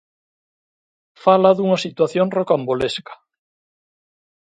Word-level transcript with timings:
Fala 1.23 1.55
dunha 1.57 1.81
situación 1.85 2.27
rocambolesca. 2.37 3.13